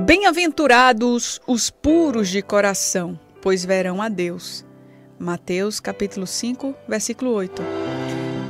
[0.00, 4.64] Bem-aventurados os puros de coração, pois verão a Deus.
[5.18, 7.62] Mateus capítulo 5, versículo 8.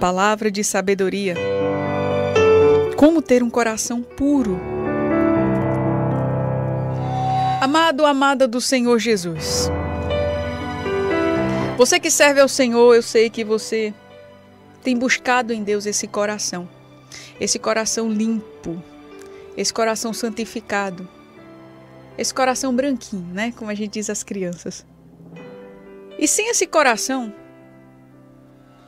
[0.01, 1.35] Palavra de sabedoria.
[2.97, 4.59] Como ter um coração puro?
[7.61, 9.69] Amado, amada do Senhor Jesus.
[11.77, 13.93] Você que serve ao Senhor, eu sei que você
[14.83, 16.69] tem buscado em Deus esse coração,
[17.41, 18.83] esse coração limpo,
[19.57, 21.09] esse coração santificado,
[22.17, 23.53] esse coração branquinho, né?
[23.57, 24.87] Como a gente diz às crianças.
[26.19, 27.33] E sem esse coração,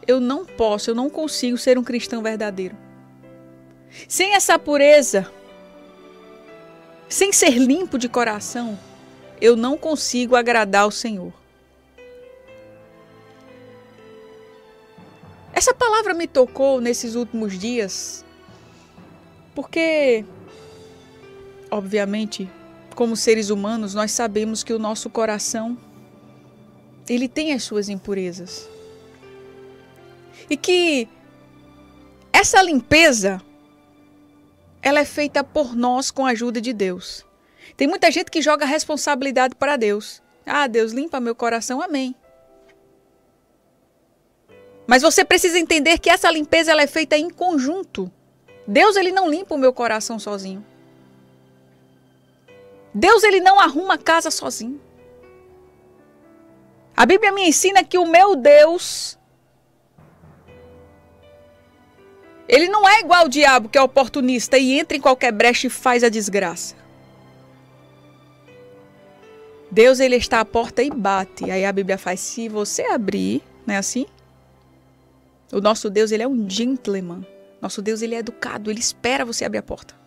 [0.07, 2.77] eu não posso, eu não consigo ser um cristão verdadeiro.
[4.09, 5.31] Sem essa pureza,
[7.09, 8.79] sem ser limpo de coração,
[9.41, 11.33] eu não consigo agradar ao Senhor.
[15.53, 18.25] Essa palavra me tocou nesses últimos dias,
[19.55, 20.25] porque,
[21.71, 22.51] obviamente,
[22.95, 25.77] como seres humanos, nós sabemos que o nosso coração
[27.09, 28.69] ele tem as suas impurezas.
[30.49, 31.09] E que
[32.33, 33.41] essa limpeza
[34.83, 37.25] ela é feita por nós com a ajuda de Deus.
[37.77, 40.23] Tem muita gente que joga a responsabilidade para Deus.
[40.47, 42.15] Ah, Deus limpa meu coração, amém.
[44.87, 48.13] Mas você precisa entender que essa limpeza ela é feita em conjunto.
[48.67, 50.65] Deus ele não limpa o meu coração sozinho.
[52.95, 54.81] Deus ele não arruma casa sozinho.
[56.97, 59.19] A Bíblia me ensina que o meu Deus
[62.47, 65.71] ele não é igual ao diabo que é oportunista e entra em qualquer brecha e
[65.71, 66.77] faz a desgraça.
[69.71, 71.51] Deus ele está à porta e bate.
[71.51, 74.07] Aí a Bíblia faz se você abrir, não é assim?
[75.53, 77.27] O nosso Deus, ele é um gentleman.
[77.61, 80.04] Nosso Deus, ele é educado, ele espera você abrir a porta.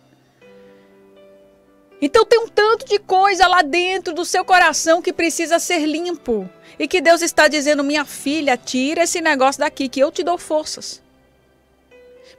[2.00, 6.48] Então tem um tanto de coisa lá dentro do seu coração que precisa ser limpo.
[6.78, 10.38] E que Deus está dizendo: minha filha, tira esse negócio daqui, que eu te dou
[10.38, 11.02] forças.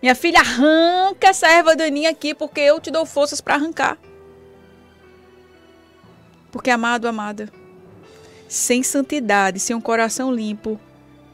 [0.02, 3.98] Minha filha, arranca essa erva daninha aqui, porque eu te dou forças para arrancar.
[6.52, 7.52] Porque, amado, amada,
[8.48, 10.80] sem santidade, sem um coração limpo,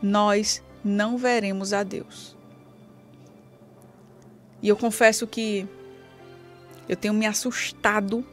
[0.01, 2.35] nós não veremos a Deus.
[4.61, 5.67] E eu confesso que
[6.88, 8.25] eu tenho me assustado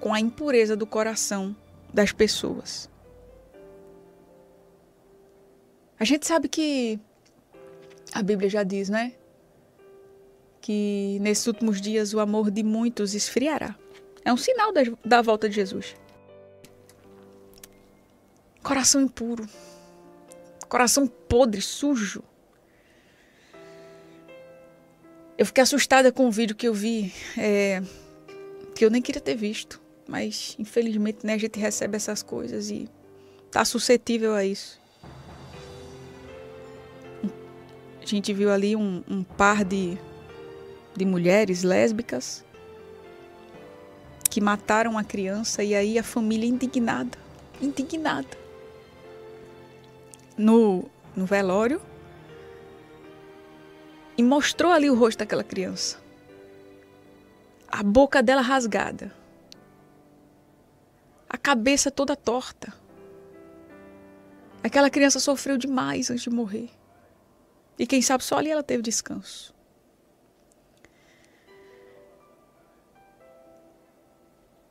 [0.00, 1.54] com a impureza do coração
[1.92, 2.88] das pessoas.
[5.98, 6.98] A gente sabe que
[8.12, 9.12] a Bíblia já diz, né?
[10.60, 13.76] Que nesses últimos dias o amor de muitos esfriará.
[14.24, 15.94] É um sinal da, da volta de Jesus.
[18.62, 19.46] Coração impuro
[20.70, 22.22] coração podre, sujo.
[25.40, 27.82] Eu fiquei assustada com o vídeo que eu vi, é,
[28.74, 32.86] que eu nem queria ter visto, mas infelizmente né, a gente recebe essas coisas e
[33.50, 34.78] tá suscetível a isso.
[38.02, 39.96] A gente viu ali um, um par de,
[40.94, 42.44] de mulheres lésbicas
[44.28, 47.16] que mataram a criança e aí a família indignada,
[47.62, 48.28] indignada
[50.36, 50.84] no,
[51.16, 51.80] no velório
[54.20, 55.98] e mostrou ali o rosto daquela criança.
[57.66, 59.14] A boca dela rasgada.
[61.26, 62.70] A cabeça toda torta.
[64.62, 66.68] Aquela criança sofreu demais antes de morrer.
[67.78, 69.54] E quem sabe só ali ela teve descanso.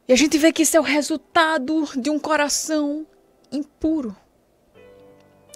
[0.08, 3.04] E a gente vê que isso é o resultado de um coração
[3.52, 4.16] impuro.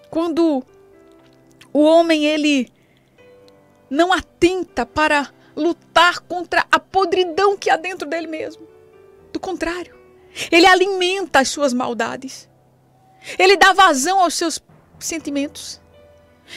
[0.10, 0.66] Quando
[1.72, 2.74] o homem ele
[3.94, 8.68] não atenta para lutar contra a podridão que há dentro dele mesmo.
[9.32, 9.96] Do contrário,
[10.52, 12.50] ele alimenta as suas maldades.
[13.38, 14.60] Ele dá vazão aos seus
[15.00, 15.80] sentimentos.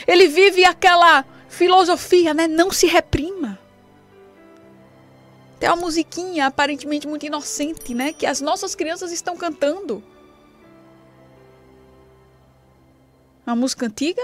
[0.06, 2.48] Ele vive aquela filosofia, né?
[2.48, 3.58] Não se reprima.
[5.60, 8.14] Tem uma musiquinha aparentemente muito inocente, né?
[8.14, 10.02] Que as nossas crianças estão cantando.
[13.46, 14.22] Uma música antiga.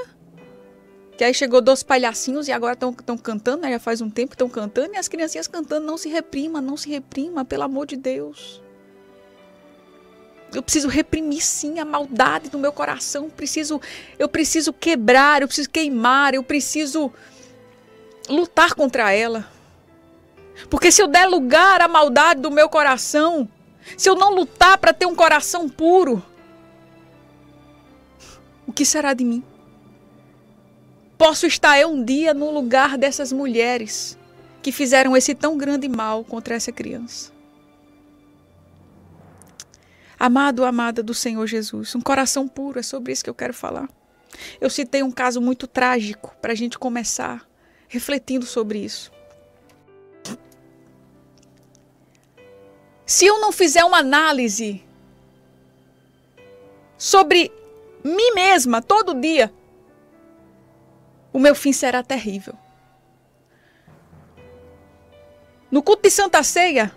[1.16, 3.72] Que aí chegou dois palhacinhos e agora estão cantando, né?
[3.72, 4.94] Já faz um tempo que estão cantando.
[4.94, 8.62] E as criancinhas cantando, não se reprima, não se reprima, pelo amor de Deus.
[10.54, 13.24] Eu preciso reprimir sim a maldade do meu coração.
[13.24, 13.80] Eu preciso,
[14.18, 17.12] eu preciso quebrar, eu preciso queimar, eu preciso
[18.28, 19.48] lutar contra ela.
[20.68, 23.48] Porque se eu der lugar à maldade do meu coração,
[23.96, 26.22] se eu não lutar para ter um coração puro,
[28.66, 29.42] o que será de mim?
[31.22, 34.18] Posso estar eu um dia no lugar dessas mulheres
[34.60, 37.30] que fizeram esse tão grande mal contra essa criança.
[40.18, 43.88] Amado, amada do Senhor Jesus, um coração puro, é sobre isso que eu quero falar.
[44.60, 47.48] Eu citei um caso muito trágico para a gente começar
[47.86, 49.12] refletindo sobre isso.
[53.06, 54.82] Se eu não fizer uma análise
[56.98, 57.52] sobre
[58.02, 59.54] mim mesma todo dia,
[61.32, 62.54] o meu fim será terrível.
[65.70, 66.92] No culto de Santa Ceia,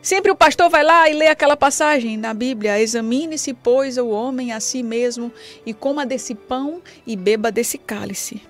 [0.00, 4.52] Sempre o pastor vai lá e lê aquela passagem na Bíblia: Examine-se, pois, o homem
[4.52, 5.32] a si mesmo,
[5.66, 8.40] e coma desse pão e beba desse cálice.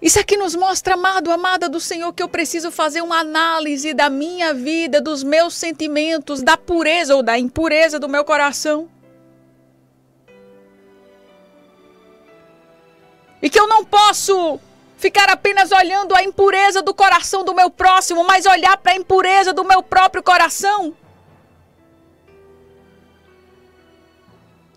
[0.00, 4.08] Isso aqui nos mostra, amado, amada do Senhor, que eu preciso fazer uma análise da
[4.10, 8.88] minha vida, dos meus sentimentos, da pureza ou da impureza do meu coração.
[13.42, 14.60] E que eu não posso
[14.96, 19.52] ficar apenas olhando a impureza do coração do meu próximo, mas olhar para a impureza
[19.52, 20.96] do meu próprio coração.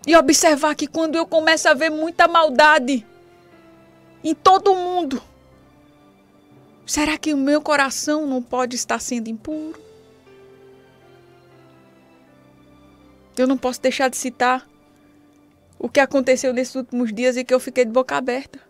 [0.04, 3.06] E observar que quando eu começo a ver muita maldade
[4.24, 5.22] em todo mundo,
[6.84, 9.80] será que o meu coração não pode estar sendo impuro?
[13.36, 14.66] Eu não posso deixar de citar
[15.78, 18.60] o que aconteceu nesses últimos dias e que eu fiquei de boca aberta.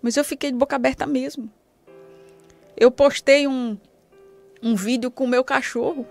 [0.00, 1.50] Mas eu fiquei de boca aberta mesmo.
[2.76, 3.78] Eu postei um,
[4.62, 6.06] um vídeo com o meu cachorro.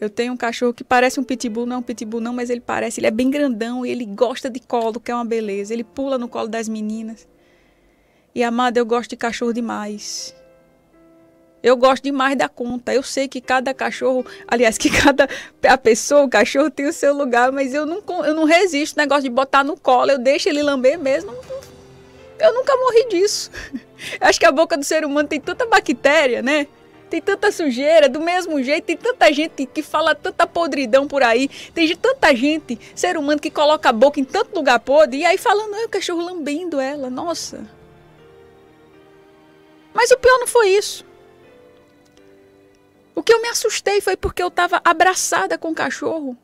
[0.00, 2.60] Eu tenho um cachorro que parece um pitbull, não é um pitbull não, mas ele
[2.60, 5.74] parece, ele é bem grandão e ele gosta de colo, que é uma beleza.
[5.74, 7.26] Ele pula no colo das meninas.
[8.32, 10.34] E amada, eu gosto de cachorro demais.
[11.62, 12.94] Eu gosto demais da conta.
[12.94, 15.28] Eu sei que cada cachorro, aliás, que cada
[15.66, 19.04] a pessoa, o cachorro tem o seu lugar, mas eu não, eu não resisto ao
[19.04, 20.10] negócio de botar no colo.
[20.10, 21.34] Eu deixo ele lamber mesmo.
[22.38, 23.50] Eu nunca morri disso.
[24.20, 26.68] Acho que a boca do ser humano tem tanta bactéria, né?
[27.10, 31.48] Tem tanta sujeira, do mesmo jeito, tem tanta gente que fala tanta podridão por aí.
[31.74, 35.38] Tem tanta gente, ser humano, que coloca a boca em tanto lugar podre e aí
[35.38, 37.66] falando, o cachorro lambendo ela, nossa.
[39.94, 41.04] Mas o pior não foi isso.
[43.18, 46.38] O que eu me assustei foi porque eu estava abraçada com o cachorro.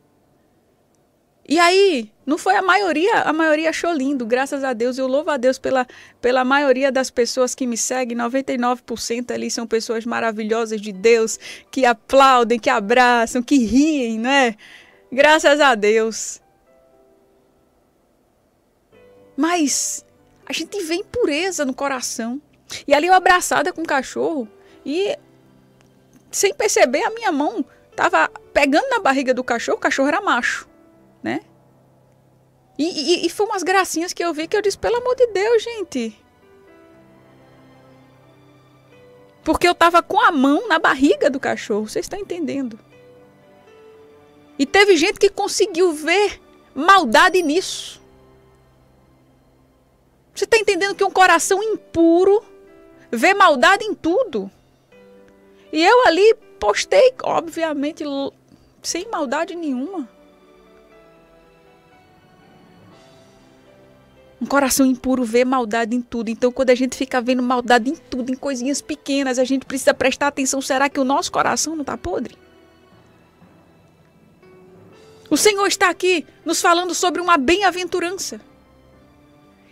[1.47, 4.97] E aí, não foi a maioria, a maioria achou lindo, graças a Deus.
[4.97, 5.87] Eu louvo a Deus pela,
[6.19, 8.17] pela maioria das pessoas que me seguem.
[8.17, 11.39] 99% ali são pessoas maravilhosas de Deus,
[11.71, 14.57] que aplaudem, que abraçam, que riem, né?
[15.09, 16.41] Graças a Deus.
[19.37, 20.05] Mas
[20.45, 22.41] a gente vê impureza no coração.
[22.85, 24.45] E ali eu abraçada com o cachorro.
[24.85, 25.17] E
[26.35, 30.67] sem perceber, a minha mão estava pegando na barriga do cachorro, o cachorro era macho,
[31.23, 31.39] né?
[32.77, 35.27] E, e, e foi umas gracinhas que eu vi que eu disse, pelo amor de
[35.27, 36.21] Deus, gente.
[39.45, 42.77] Porque eu estava com a mão na barriga do cachorro, vocês estão entendendo?
[44.59, 46.41] E teve gente que conseguiu ver
[46.73, 48.01] maldade nisso.
[50.33, 52.43] Você está entendendo que um coração impuro
[53.09, 54.51] vê maldade em tudo?
[55.71, 58.03] E eu ali postei, obviamente,
[58.81, 60.07] sem maldade nenhuma.
[64.41, 66.29] Um coração impuro vê maldade em tudo.
[66.29, 69.93] Então, quando a gente fica vendo maldade em tudo, em coisinhas pequenas, a gente precisa
[69.93, 70.61] prestar atenção.
[70.61, 72.37] Será que o nosso coração não está podre?
[75.29, 78.39] O Senhor está aqui nos falando sobre uma bem-aventurança.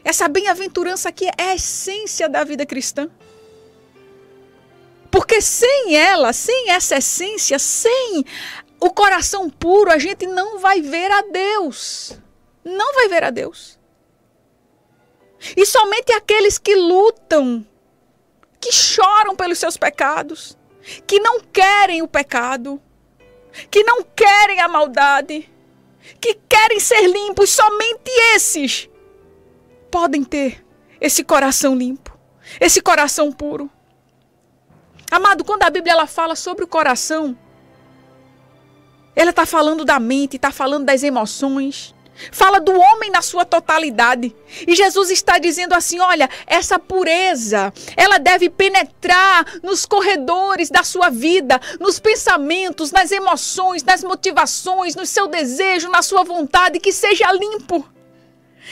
[0.04, 3.10] Essa bem-aventurança aqui é a essência da vida cristã.
[5.14, 8.26] Porque sem ela, sem essa essência, sem
[8.80, 12.18] o coração puro, a gente não vai ver a Deus.
[12.66, 13.78] Não vai ver a Deus.
[15.56, 17.64] E somente aqueles que lutam,
[18.60, 20.58] que choram pelos seus pecados,
[21.06, 22.82] que não querem o pecado,
[23.70, 25.48] que não querem a maldade,
[26.20, 28.90] que querem ser limpos, somente esses
[29.92, 30.66] podem ter
[31.00, 32.18] esse coração limpo,
[32.60, 33.70] esse coração puro.
[35.14, 37.38] Amado, quando a Bíblia ela fala sobre o coração,
[39.16, 41.94] ela está falando da mente, está falando das emoções,
[42.32, 44.36] fala do homem na sua totalidade.
[44.68, 51.12] E Jesus está dizendo assim: olha, essa pureza, ela deve penetrar nos corredores da sua
[51.12, 57.32] vida, nos pensamentos, nas emoções, nas motivações, no seu desejo, na sua vontade, que seja
[57.32, 57.88] limpo,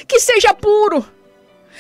[0.08, 1.06] que seja puro.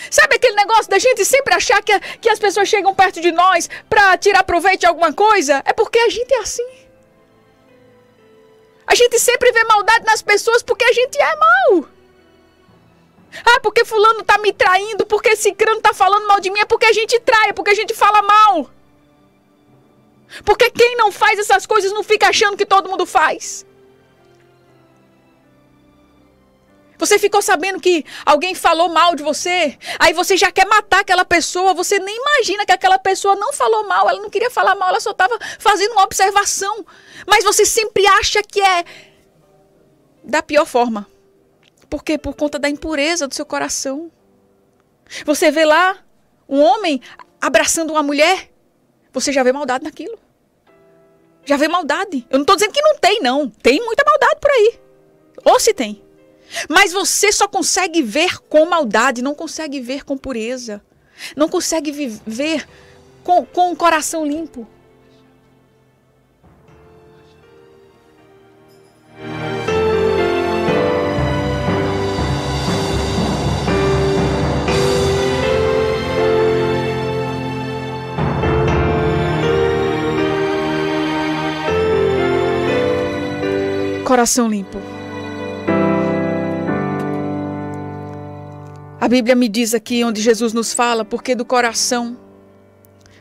[0.09, 3.69] Sabe aquele negócio da gente sempre achar que, que as pessoas chegam perto de nós
[3.89, 5.61] para tirar proveito de alguma coisa?
[5.65, 6.67] É porque a gente é assim.
[8.87, 11.85] A gente sempre vê maldade nas pessoas porque a gente é mal.
[13.45, 16.65] Ah, porque fulano tá me traindo, porque esse crânio tá falando mal de mim, é
[16.65, 18.69] porque a gente trai, é porque a gente fala mal.
[20.43, 23.65] Porque quem não faz essas coisas não fica achando que todo mundo faz.
[27.01, 31.25] Você ficou sabendo que alguém falou mal de você, aí você já quer matar aquela
[31.25, 34.89] pessoa, você nem imagina que aquela pessoa não falou mal, ela não queria falar mal,
[34.89, 36.85] ela só estava fazendo uma observação.
[37.25, 38.85] Mas você sempre acha que é
[40.23, 41.07] da pior forma.
[41.89, 42.19] Por quê?
[42.19, 44.11] Por conta da impureza do seu coração.
[45.25, 45.97] Você vê lá
[46.47, 47.01] um homem
[47.41, 48.51] abraçando uma mulher,
[49.11, 50.19] você já vê maldade naquilo.
[51.45, 52.27] Já vê maldade.
[52.29, 53.49] Eu não estou dizendo que não tem, não.
[53.49, 54.79] Tem muita maldade por aí.
[55.43, 56.10] Ou se tem.
[56.69, 60.81] Mas você só consegue ver com maldade, não consegue ver com pureza.
[61.35, 61.91] Não consegue
[62.25, 62.67] ver
[63.23, 64.67] com, com o coração limpo.
[84.03, 84.90] Coração limpo.
[89.11, 92.17] Bíblia me diz aqui onde Jesus nos fala, porque do coração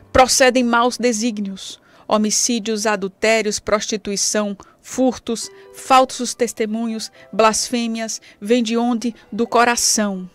[0.09, 9.13] procedem maus desígnios, homicídios, adultérios, prostituição, furtos, falsos testemunhos, blasfêmias, vem de onde?
[9.29, 10.29] Do coração.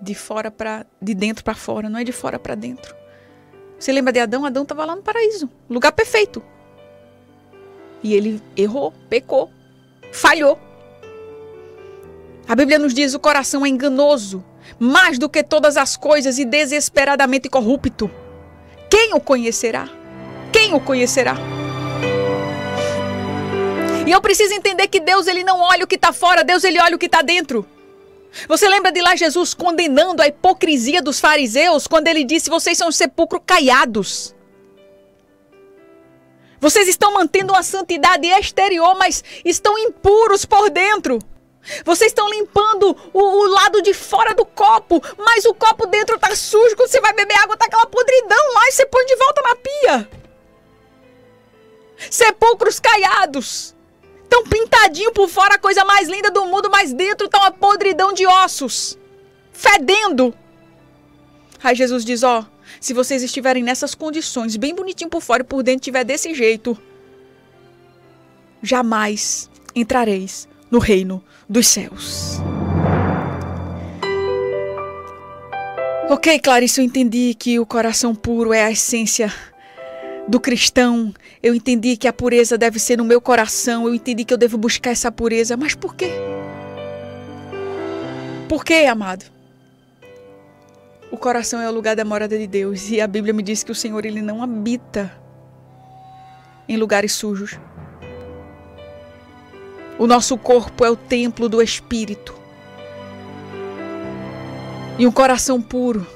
[0.00, 2.94] De fora para de dentro para fora, não é de fora para dentro.
[3.76, 4.46] Você lembra de Adão?
[4.46, 6.40] Adão estava lá no paraíso, lugar perfeito.
[8.04, 9.50] E ele errou, pecou,
[10.12, 10.56] falhou.
[12.46, 14.44] A Bíblia nos diz: o coração é enganoso,
[14.78, 18.10] mais do que todas as coisas e desesperadamente corrupto.
[18.90, 19.88] Quem o conhecerá?
[20.52, 21.36] Quem o conhecerá?
[24.06, 26.78] E eu preciso entender que Deus ele não olha o que está fora, Deus ele
[26.78, 27.66] olha o que está dentro.
[28.46, 32.92] Você lembra de lá Jesus condenando a hipocrisia dos fariseus quando ele disse: Vocês são
[32.92, 34.34] sepulcro caiados.
[36.60, 41.18] Vocês estão mantendo uma santidade exterior, mas estão impuros por dentro.
[41.84, 46.34] Vocês estão limpando o, o, lado de fora do copo, mas o copo dentro tá
[46.36, 46.76] sujo.
[46.76, 49.56] Quando você vai beber água, tá aquela podridão lá e você põe de volta na
[49.56, 50.10] pia.
[52.10, 53.74] Sepulcros caiados.
[54.28, 58.12] Tão pintadinho por fora, a coisa mais linda do mundo, mas dentro tá uma podridão
[58.12, 58.98] de ossos.
[59.52, 60.34] Fedendo.
[61.62, 62.44] Aí Jesus diz: Ó,
[62.80, 66.76] se vocês estiverem nessas condições, bem bonitinho por fora e por dentro tiver desse jeito,
[68.62, 72.40] jamais entrareis no reino dos céus.
[76.10, 79.32] Ok, Clarice, eu entendi que o coração puro é a essência
[80.26, 81.14] do cristão.
[81.40, 83.86] Eu entendi que a pureza deve ser no meu coração.
[83.86, 85.56] Eu entendi que eu devo buscar essa pureza.
[85.56, 86.10] Mas por quê?
[88.48, 89.26] Por quê, amado?
[91.08, 92.90] O coração é o lugar da morada de Deus.
[92.90, 95.12] E a Bíblia me diz que o Senhor ele não habita
[96.68, 97.56] em lugares sujos.
[99.98, 102.34] O nosso corpo é o templo do Espírito.
[104.98, 106.06] E um coração puro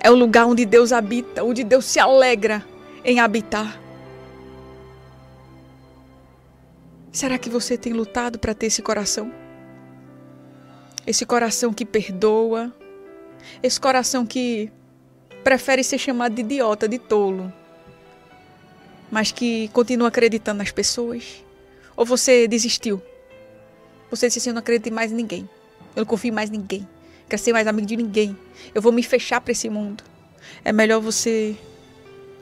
[0.00, 2.64] é o lugar onde Deus habita, onde Deus se alegra
[3.04, 3.80] em habitar.
[7.12, 9.32] Será que você tem lutado para ter esse coração?
[11.06, 12.72] Esse coração que perdoa,
[13.62, 14.72] esse coração que
[15.44, 17.52] prefere ser chamado de idiota, de tolo,
[19.10, 21.44] mas que continua acreditando nas pessoas?
[21.96, 23.02] Ou você desistiu?
[24.12, 25.48] Você disse assim: Eu não acredito em mais ninguém.
[25.96, 26.86] Eu não confio em mais ninguém.
[27.26, 28.36] Quero ser mais amigo de ninguém.
[28.74, 30.04] Eu vou me fechar para esse mundo.
[30.62, 31.56] É melhor você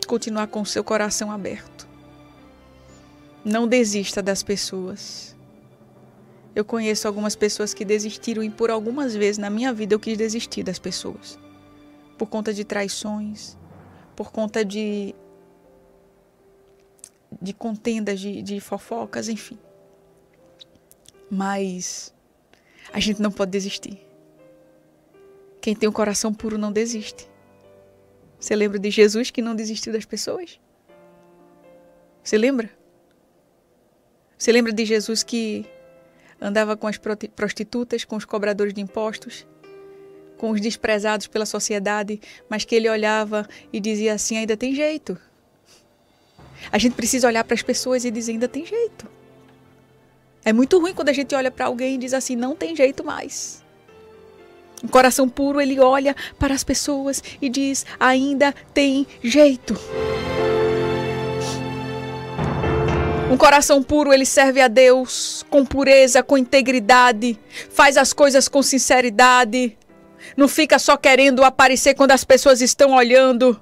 [0.05, 1.87] continuar com o seu coração aberto.
[3.45, 5.37] Não desista das pessoas.
[6.57, 10.19] Eu conheço algumas pessoas que desistiram e por algumas vezes na minha vida eu quis
[10.19, 11.39] desistir das pessoas.
[12.19, 13.57] Por conta de traições,
[14.17, 15.15] por conta de
[17.41, 19.57] de contendas, de, de fofocas, enfim.
[21.31, 22.13] Mas
[22.93, 23.99] a gente não pode desistir.
[25.61, 27.29] Quem tem um coração puro não desiste.
[28.39, 30.59] Você lembra de Jesus que não desistiu das pessoas?
[32.25, 32.71] Você lembra?
[34.37, 35.67] Você lembra de Jesus que
[36.41, 39.47] andava com as prostitutas, com os cobradores de impostos,
[40.39, 42.19] com os desprezados pela sociedade,
[42.49, 45.19] mas que ele olhava e dizia assim: ainda tem jeito.
[46.73, 49.20] A gente precisa olhar para as pessoas e dizer: ainda tem jeito.
[50.45, 53.05] É muito ruim quando a gente olha para alguém e diz assim: não tem jeito
[53.05, 53.63] mais.
[54.83, 59.79] Um coração puro, ele olha para as pessoas e diz: ainda tem jeito.
[63.31, 67.39] Um coração puro, ele serve a Deus com pureza, com integridade,
[67.71, 69.79] faz as coisas com sinceridade,
[70.37, 73.61] não fica só querendo aparecer quando as pessoas estão olhando.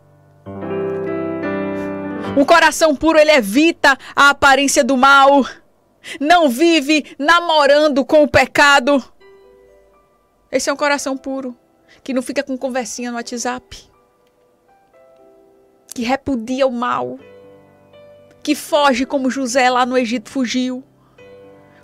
[2.35, 5.44] O coração puro ele evita a aparência do mal,
[6.21, 9.02] não vive namorando com o pecado.
[10.50, 11.57] Esse é um coração puro,
[12.02, 13.90] que não fica com conversinha no WhatsApp,
[15.95, 17.19] que repudia o mal,
[18.43, 20.83] que foge como José lá no Egito fugiu.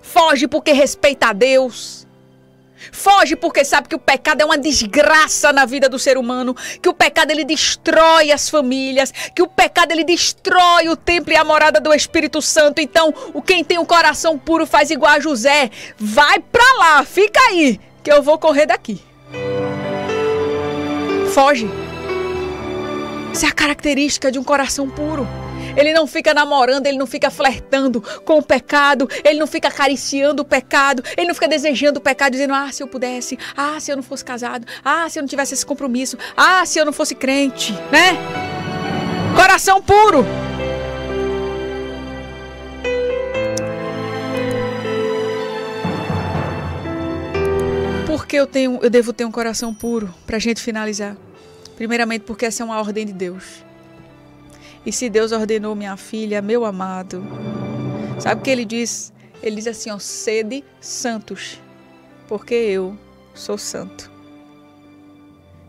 [0.00, 2.03] Foge porque respeita a Deus.
[2.92, 6.88] Foge porque sabe que o pecado é uma desgraça na vida do ser humano, que
[6.88, 11.44] o pecado ele destrói as famílias, que o pecado ele destrói o templo e a
[11.44, 12.80] morada do Espírito Santo.
[12.80, 17.40] Então, o quem tem o coração puro faz igual a José, vai pra lá, fica
[17.48, 19.00] aí, que eu vou correr daqui.
[21.32, 21.68] Foge.
[23.32, 25.26] Essa é a característica de um coração puro.
[25.76, 30.42] Ele não fica namorando, ele não fica flertando com o pecado, ele não fica acariciando
[30.42, 33.90] o pecado, ele não fica desejando o pecado, dizendo: ah, se eu pudesse, ah, se
[33.90, 36.92] eu não fosse casado, ah, se eu não tivesse esse compromisso, ah, se eu não
[36.92, 38.16] fosse crente, né?
[39.34, 40.24] Coração puro.
[48.06, 50.14] Por que eu, tenho, eu devo ter um coração puro?
[50.24, 51.16] Para gente finalizar.
[51.76, 53.63] Primeiramente, porque essa é uma ordem de Deus.
[54.84, 57.24] E se Deus ordenou minha filha, meu amado,
[58.20, 59.12] sabe o que ele diz?
[59.42, 61.60] Ele diz assim: ó, sede santos,
[62.28, 62.98] porque eu
[63.34, 64.10] sou santo.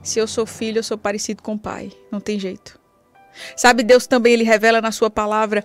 [0.03, 2.79] Se eu sou filho, eu sou parecido com o pai, não tem jeito.
[3.55, 5.63] Sabe, Deus também ele revela na sua palavra: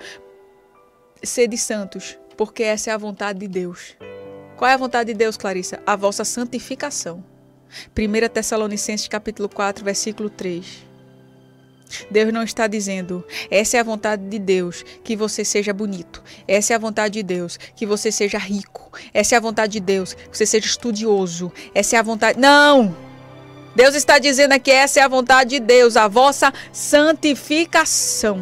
[1.23, 3.97] sede santos, porque essa é a vontade de Deus.
[4.57, 5.83] Qual é a vontade de Deus, Clarissa?
[5.87, 7.25] A vossa santificação.
[7.97, 10.90] 1 Tessalonicenses capítulo 4, versículo 3.
[12.11, 16.23] Deus não está dizendo, essa é a vontade de Deus, que você seja bonito.
[16.47, 18.91] Essa é a vontade de Deus, que você seja rico.
[19.13, 21.53] Essa é a vontade de Deus, que você seja estudioso.
[21.75, 22.39] Essa é a vontade.
[22.39, 22.97] Não!
[23.75, 28.41] Deus está dizendo aqui, essa é a vontade de Deus, a vossa santificação.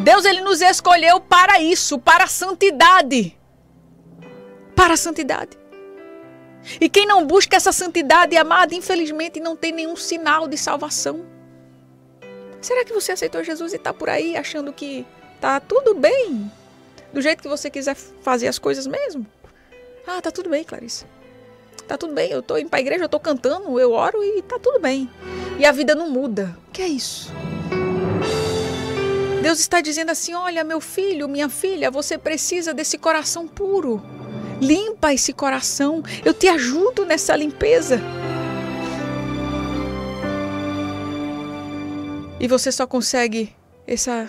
[0.00, 3.38] Deus ele nos escolheu para isso, para a santidade.
[4.74, 5.61] Para a santidade.
[6.80, 11.24] E quem não busca essa santidade, amada, infelizmente não tem nenhum sinal de salvação.
[12.60, 15.04] Será que você aceitou Jesus e está por aí achando que
[15.40, 16.50] tá tudo bem?
[17.12, 19.26] Do jeito que você quiser fazer as coisas mesmo?
[20.06, 21.04] Ah, tá tudo bem, Clarice.
[21.86, 24.58] Tá tudo bem, eu tô indo pra igreja, eu tô cantando, eu oro e tá
[24.58, 25.10] tudo bem.
[25.58, 26.56] E a vida não muda.
[26.68, 27.30] O que é isso?
[29.42, 34.00] Deus está dizendo assim: olha, meu filho, minha filha, você precisa desse coração puro.
[34.62, 36.04] Limpa esse coração.
[36.24, 38.00] Eu te ajudo nessa limpeza.
[42.38, 43.52] E você só consegue
[43.84, 44.28] essa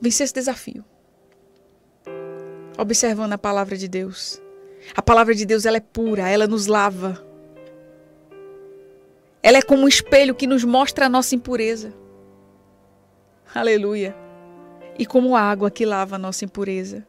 [0.00, 0.84] vencer esse desafio.
[2.78, 4.40] Observando a palavra de Deus.
[4.94, 7.20] A palavra de Deus ela é pura, ela nos lava.
[9.42, 11.92] Ela é como um espelho que nos mostra a nossa impureza.
[13.52, 14.14] Aleluia.
[14.96, 17.04] E como água que lava a nossa impureza.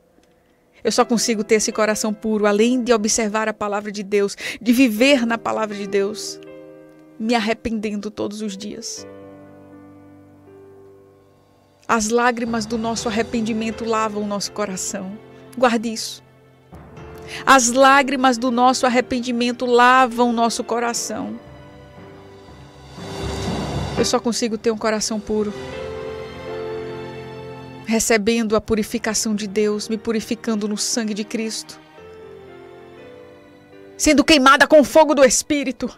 [0.87, 4.71] Eu só consigo ter esse coração puro, além de observar a palavra de Deus, de
[4.71, 6.39] viver na palavra de Deus,
[7.19, 9.05] me arrependendo todos os dias.
[11.85, 15.19] As lágrimas do nosso arrependimento lavam o nosso coração.
[15.57, 16.23] Guarde isso.
[17.45, 21.37] As lágrimas do nosso arrependimento lavam o nosso coração.
[23.97, 25.53] Eu só consigo ter um coração puro
[27.87, 31.79] recebendo a purificação de Deus, me purificando no sangue de Cristo,
[33.97, 35.97] sendo queimada com o fogo do Espírito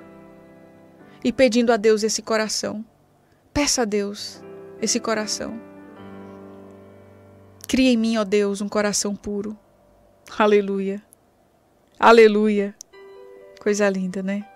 [1.24, 2.86] e pedindo a Deus esse coração.
[3.52, 4.40] Peça a Deus
[4.80, 5.60] esse coração.
[7.68, 9.58] Cria em mim, ó Deus, um coração puro.
[10.38, 11.02] Aleluia.
[12.00, 12.76] Aleluia.
[13.60, 14.48] Coisa linda, né?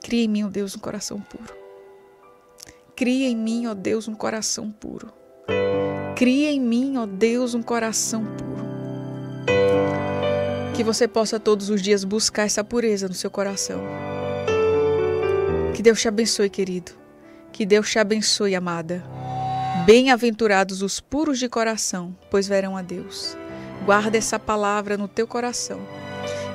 [0.00, 1.52] Cria em mim, ó Deus, um coração puro.
[2.94, 5.12] Cria em mim, ó Deus, um coração puro.
[6.16, 8.64] Cria em mim, ó Deus, um coração puro.
[10.74, 13.82] Que você possa todos os dias buscar essa pureza no seu coração.
[15.74, 16.92] Que Deus te abençoe, querido.
[17.52, 19.04] Que Deus te abençoe, amada.
[19.84, 23.36] Bem-aventurados os puros de coração, pois verão a Deus.
[23.84, 25.80] Guarda essa palavra no teu coração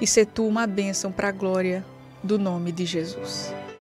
[0.01, 1.85] e se tu uma bênção para a glória
[2.23, 3.53] do nome de Jesus.